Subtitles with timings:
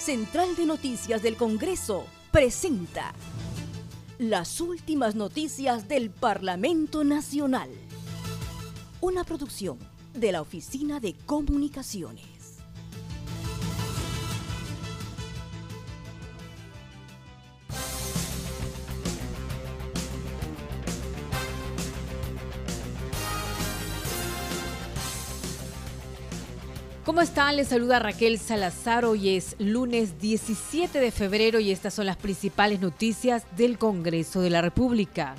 [0.00, 3.12] Central de Noticias del Congreso presenta
[4.18, 7.68] las últimas noticias del Parlamento Nacional.
[9.02, 9.78] Una producción
[10.14, 12.29] de la Oficina de Comunicaciones.
[27.10, 27.56] ¿Cómo están?
[27.56, 29.04] Les saluda Raquel Salazar.
[29.04, 34.50] Hoy es lunes 17 de febrero y estas son las principales noticias del Congreso de
[34.50, 35.34] la República.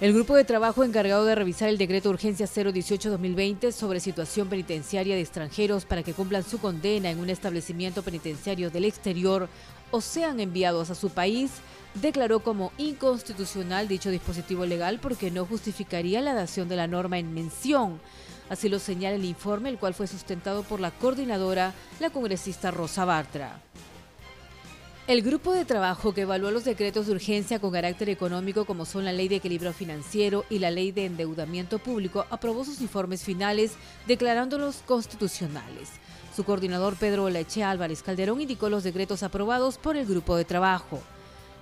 [0.00, 5.16] El grupo de trabajo encargado de revisar el decreto de urgencia 018-2020 sobre situación penitenciaria
[5.16, 9.48] de extranjeros para que cumplan su condena en un establecimiento penitenciario del exterior
[9.90, 11.50] o sean enviados a su país
[11.94, 17.34] declaró como inconstitucional dicho dispositivo legal porque no justificaría la dación de la norma en
[17.34, 18.00] mención.
[18.48, 23.04] Así lo señala el informe, el cual fue sustentado por la coordinadora, la congresista Rosa
[23.04, 23.60] Bartra.
[25.08, 29.06] El grupo de trabajo que evaluó los decretos de urgencia con carácter económico como son
[29.06, 33.72] la Ley de Equilibrio Financiero y la Ley de Endeudamiento Público aprobó sus informes finales
[34.06, 35.88] declarándolos constitucionales.
[36.36, 41.00] Su coordinador Pedro Leche Álvarez Calderón indicó los decretos aprobados por el grupo de trabajo.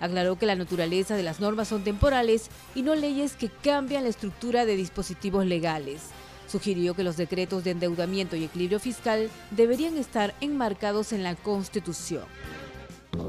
[0.00, 4.10] Aclaró que la naturaleza de las normas son temporales y no leyes que cambian la
[4.10, 6.00] estructura de dispositivos legales.
[6.48, 12.24] Sugirió que los decretos de endeudamiento y equilibrio fiscal deberían estar enmarcados en la Constitución.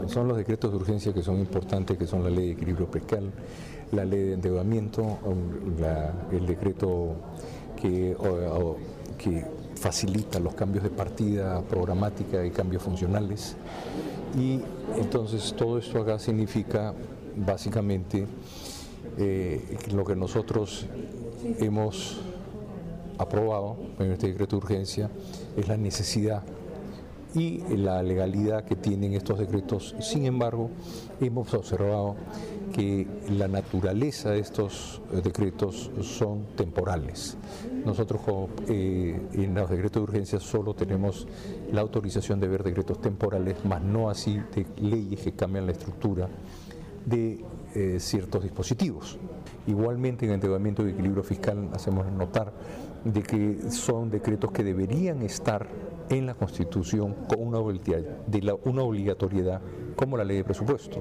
[0.07, 3.31] Son los decretos de urgencia que son importantes, que son la ley de equilibrio fiscal,
[3.91, 5.19] la ley de endeudamiento,
[6.31, 7.15] el decreto
[7.75, 8.15] que,
[9.17, 13.55] que facilita los cambios de partida programática y cambios funcionales.
[14.37, 14.59] Y
[14.95, 16.93] entonces todo esto acá significa
[17.35, 18.25] básicamente
[19.17, 20.85] eh, lo que nosotros
[21.59, 22.19] hemos
[23.17, 25.09] aprobado en este decreto de urgencia
[25.55, 26.43] es la necesidad
[27.37, 29.95] y la legalidad que tienen estos decretos.
[29.99, 30.69] Sin embargo,
[31.21, 32.15] hemos observado
[32.73, 37.37] que la naturaleza de estos decretos son temporales.
[37.85, 38.21] Nosotros
[38.67, 41.27] eh, en los decretos de urgencia solo tenemos
[41.71, 46.27] la autorización de ver decretos temporales, más no así de leyes que cambian la estructura
[47.07, 49.17] de eh, ciertos dispositivos.
[49.65, 52.53] Igualmente en el endeudamiento de equilibrio fiscal hacemos notar
[53.03, 55.67] de que son decretos que deberían estar
[56.09, 59.61] en la Constitución con una obligatoriedad
[59.95, 60.99] como la ley de presupuesto.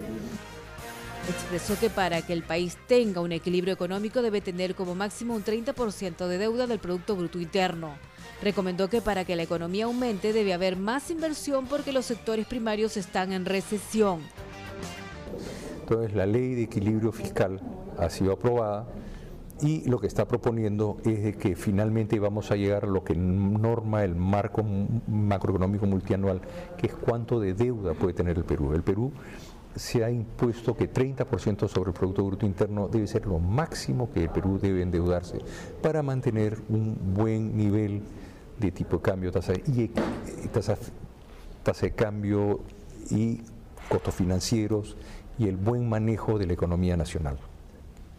[1.29, 5.43] Expresó que para que el país tenga un equilibrio económico debe tener como máximo un
[5.43, 7.97] 30% de deuda del Producto Bruto Interno.
[8.43, 12.97] Recomendó que para que la economía aumente debe haber más inversión porque los sectores primarios
[12.97, 14.21] están en recesión.
[15.89, 17.61] Entonces la ley de equilibrio fiscal
[17.97, 18.89] ha sido aprobada
[19.61, 24.03] y lo que está proponiendo es que finalmente vamos a llegar a lo que norma
[24.03, 24.65] el marco
[25.07, 26.41] macroeconómico multianual,
[26.77, 28.73] que es cuánto de deuda puede tener el Perú.
[28.75, 29.13] El Perú
[29.77, 34.25] se ha impuesto que 30% sobre el Producto Bruto Interno debe ser lo máximo que
[34.25, 35.39] el Perú debe endeudarse
[35.83, 38.03] para mantener un buen nivel
[38.59, 39.89] de tipo de cambio, tasa, y,
[40.53, 40.77] tasa,
[41.63, 42.59] tasa de cambio
[43.09, 43.41] y
[43.89, 44.97] costos financieros
[45.39, 47.39] y el buen manejo de la economía nacional.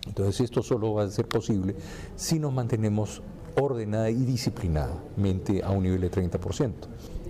[0.08, 1.76] Entonces esto solo va a ser posible
[2.16, 3.22] si nos mantenemos
[3.56, 6.72] ordenada y disciplinadamente a un nivel de 30%.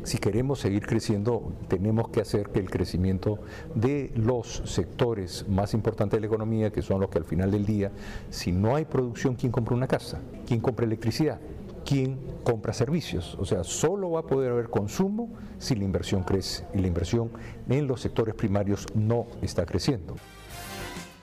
[0.03, 3.39] Si queremos seguir creciendo, tenemos que hacer que el crecimiento
[3.75, 7.65] de los sectores más importantes de la economía, que son los que al final del
[7.65, 7.91] día,
[8.29, 10.21] si no hay producción, ¿quién compra una casa?
[10.45, 11.39] ¿Quién compra electricidad?
[11.87, 13.37] ¿Quién compra servicios?
[13.39, 17.31] O sea, solo va a poder haber consumo si la inversión crece y la inversión
[17.69, 20.17] en los sectores primarios no está creciendo.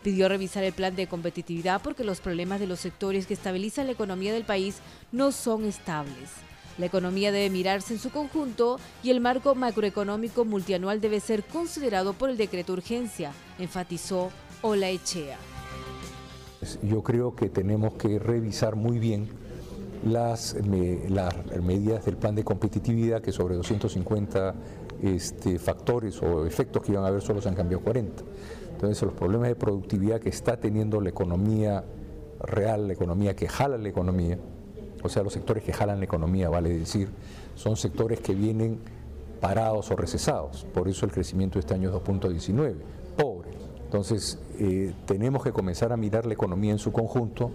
[0.02, 3.92] Pidió revisar el plan de competitividad porque los problemas de los sectores que estabilizan la
[3.92, 4.78] economía del país
[5.12, 6.30] no son estables.
[6.78, 12.14] La economía debe mirarse en su conjunto y el marco macroeconómico multianual debe ser considerado
[12.14, 14.30] por el decreto urgencia, enfatizó
[14.62, 15.36] Ola Echea.
[16.82, 19.28] Yo creo que tenemos que revisar muy bien
[20.04, 20.56] las,
[21.08, 24.54] las medidas del plan de competitividad que sobre 250
[25.02, 28.22] este, factores o efectos que iban a haber solo se han cambiado 40.
[28.72, 31.84] Entonces los problemas de productividad que está teniendo la economía
[32.40, 34.38] real, la economía que jala la economía,
[35.02, 37.08] o sea, los sectores que jalan la economía, vale decir,
[37.54, 38.78] son sectores que vienen
[39.40, 40.66] parados o recesados.
[40.72, 42.74] Por eso el crecimiento de este año es 2.19,
[43.16, 43.50] pobre.
[43.84, 47.50] Entonces, eh, tenemos que comenzar a mirar la economía en su conjunto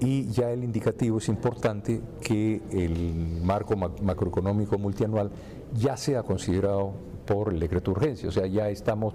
[0.00, 5.30] y ya el indicativo es importante que el marco macroeconómico multianual
[5.74, 6.92] ya sea considerado
[7.26, 9.14] por el decreto de urgencia, o sea, ya estamos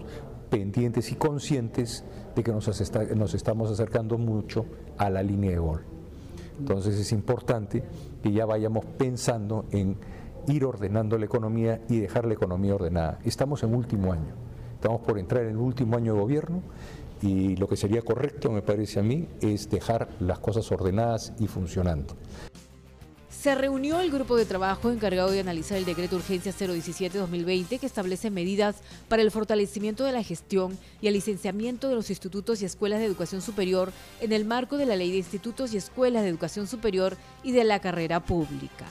[0.50, 2.04] pendientes y conscientes
[2.36, 2.68] de que nos,
[3.16, 4.66] nos estamos acercando mucho
[4.98, 5.82] a la línea de gol.
[6.60, 7.84] Entonces es importante
[8.22, 9.98] que ya vayamos pensando en
[10.48, 13.20] ir ordenando la economía y dejar la economía ordenada.
[13.24, 14.34] Estamos en último año,
[14.76, 16.62] estamos por entrar en el último año de gobierno
[17.22, 21.48] y lo que sería correcto, me parece a mí, es dejar las cosas ordenadas y
[21.48, 22.16] funcionando.
[23.42, 28.30] Se reunió el grupo de trabajo encargado de analizar el decreto Urgencia 017-2020 que establece
[28.30, 33.00] medidas para el fortalecimiento de la gestión y el licenciamiento de los institutos y escuelas
[33.00, 36.68] de educación superior en el marco de la Ley de Institutos y Escuelas de Educación
[36.68, 38.86] Superior y de la carrera pública.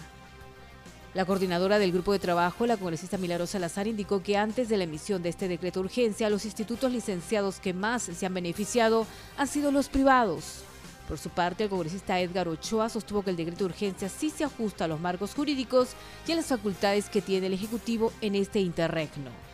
[1.13, 4.85] La coordinadora del grupo de trabajo, la congresista Milagro Salazar, indicó que antes de la
[4.85, 9.73] emisión de este decreto urgencia, los institutos licenciados que más se han beneficiado han sido
[9.73, 10.63] los privados.
[11.09, 14.45] Por su parte, el congresista Edgar Ochoa sostuvo que el decreto de urgencia sí se
[14.45, 15.89] ajusta a los marcos jurídicos
[16.29, 19.50] y a las facultades que tiene el Ejecutivo en este interregno.